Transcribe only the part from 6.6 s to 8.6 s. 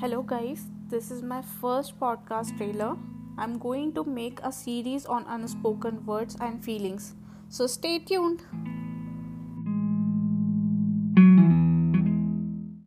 feelings. So stay tuned.